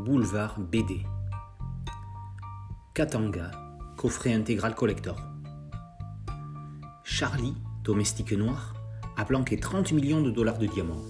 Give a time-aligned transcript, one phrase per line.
[0.00, 1.04] Boulevard BD.
[2.94, 3.50] Katanga,
[3.98, 5.16] coffret intégral collector.
[7.04, 7.54] Charlie,
[7.84, 8.74] domestique noir,
[9.18, 11.02] a planqué 30 millions de dollars de diamants.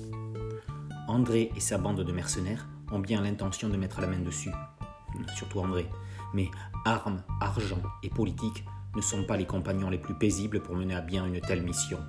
[1.07, 4.50] André et sa bande de mercenaires ont bien l'intention de mettre la main dessus.
[5.36, 5.89] Surtout André.
[6.35, 6.50] Mais
[6.85, 8.64] armes, argent et politique
[8.96, 12.00] ne sont pas les compagnons les plus paisibles pour mener à bien une telle mission.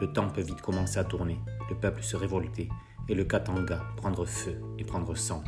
[0.00, 2.68] Le temps peut vite commencer à tourner, le peuple se révolter
[3.08, 5.42] et le Katanga prendre feu et prendre sang.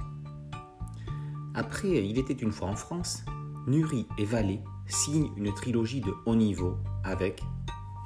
[1.58, 3.24] Après Il était une fois en France,
[3.66, 7.42] Nuri et Vallée signent une trilogie de haut niveau avec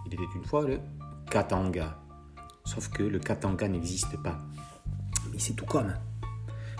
[0.07, 0.81] Il était une fois le
[1.31, 1.99] Katanga.
[2.65, 4.39] Sauf que le Katanga n'existe pas.
[5.31, 5.93] Mais c'est tout comme.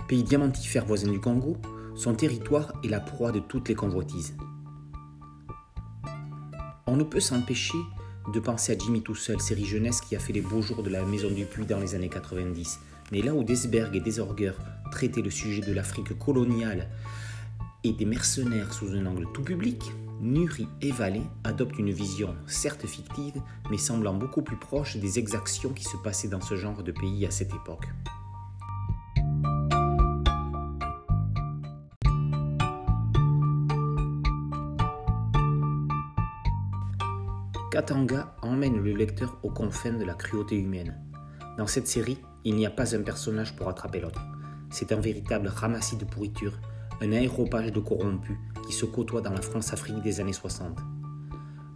[0.07, 1.57] Pays diamantifère voisin du Congo,
[1.93, 4.35] son territoire est la proie de toutes les convoitises.
[6.87, 7.77] On ne peut s'empêcher
[8.33, 10.89] de penser à Jimmy tout seul, série jeunesse qui a fait les beaux jours de
[10.89, 12.79] la Maison du Puy dans les années 90.
[13.13, 14.53] Mais là où Desberg et Desorger
[14.89, 16.89] traitaient le sujet de l'Afrique coloniale
[17.83, 22.87] et des mercenaires sous un angle tout public, Nuri et Vallée adoptent une vision certes
[22.87, 23.39] fictive,
[23.69, 27.23] mais semblant beaucoup plus proche des exactions qui se passaient dans ce genre de pays
[27.27, 27.85] à cette époque.
[37.69, 40.99] Katanga emmène le lecteur aux confins de la cruauté humaine.
[41.59, 44.21] Dans cette série, il n'y a pas un personnage pour attraper l'autre.
[44.69, 46.59] C'est un véritable ramassis de pourriture,
[47.01, 50.77] un aéropage de corrompus qui se côtoient dans la France-Afrique des années 60.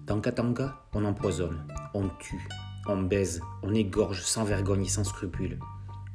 [0.06, 2.48] Dans Katanga, on empoisonne, on tue,
[2.88, 5.60] on baise, on égorge sans vergogne et sans scrupule.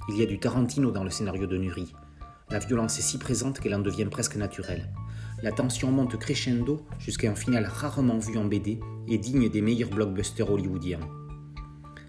[0.08, 1.92] Il y a du Tarantino dans le scénario de Nuri.
[2.50, 4.92] La violence est si présente qu'elle en devient presque naturelle.
[5.42, 9.90] La tension monte crescendo jusqu'à un final rarement vu en BD et digne des meilleurs
[9.90, 11.00] blockbusters hollywoodiens.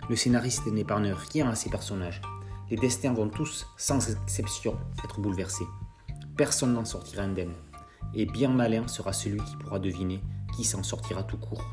[0.09, 2.21] Le scénariste n'épargne rien à ses personnages.
[2.69, 5.67] Les destins vont tous, sans exception, être bouleversés.
[6.37, 7.53] Personne n'en sortira indemne.
[8.13, 10.21] Et bien malin sera celui qui pourra deviner
[10.55, 11.65] qui s'en sortira tout court.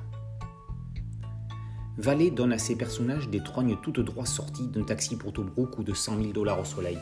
[1.99, 5.83] Vallée donne à ses personnages des trognes toutes droits sorties d'un taxi pour Tobruk ou
[5.83, 6.99] de 100 000 dollars au soleil.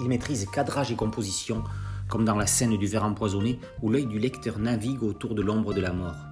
[0.00, 1.64] Il maîtrise cadrage et composition,
[2.08, 5.72] comme dans la scène du verre empoisonné où l'œil du lecteur navigue autour de l'ombre
[5.72, 6.29] de la mort.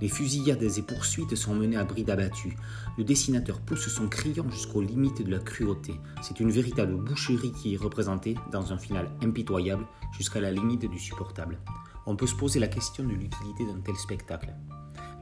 [0.00, 2.56] Les fusillades et poursuites sont menées à bride abattue.
[2.98, 5.94] Le dessinateur pousse son crayon jusqu'aux limites de la cruauté.
[6.22, 10.98] C'est une véritable boucherie qui est représentée dans un final impitoyable jusqu'à la limite du
[10.98, 11.58] supportable.
[12.06, 14.54] On peut se poser la question de l'utilité d'un tel spectacle.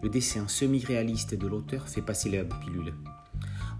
[0.02, 2.94] Le dessin semi-réaliste de l'auteur fait passer la pilule.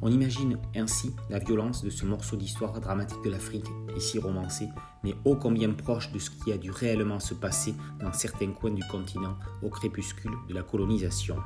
[0.04, 4.68] On imagine ainsi la violence de ce morceau d'histoire dramatique de l'Afrique, ici romancé,
[5.04, 8.72] mais ô combien proche de ce qui a dû réellement se passer dans certains coins
[8.72, 11.36] du continent au crépuscule de la colonisation.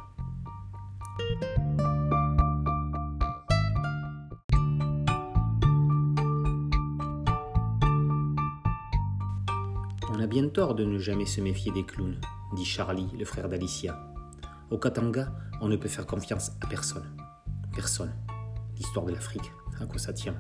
[10.09, 12.19] On a bien tort de ne jamais se méfier des clowns,
[12.55, 14.01] dit Charlie, le frère d'Alicia.
[14.71, 15.31] Au Katanga,
[15.61, 17.05] on ne peut faire confiance à personne.
[17.75, 18.15] Personne
[18.77, 20.37] l'histoire de l'Afrique, à quoi ça tient.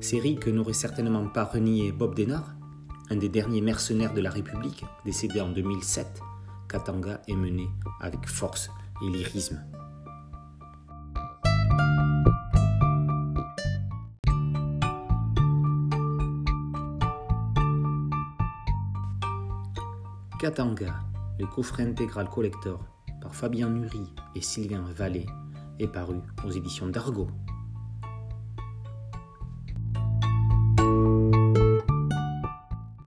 [0.00, 2.54] Série que n'aurait certainement pas renié Bob Denard,
[3.10, 6.20] un des derniers mercenaires de la République, décédé en 2007,
[6.68, 7.68] Katanga est mené
[8.00, 8.70] avec force
[9.02, 9.62] et lyrisme.
[20.40, 20.94] Katanga,
[21.38, 22.84] le coffret intégral collector
[23.20, 25.26] par Fabien Nury et Sylvain Vallée
[25.78, 27.28] est paru aux éditions d'Argo.